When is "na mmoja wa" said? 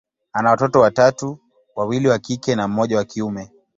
2.55-3.03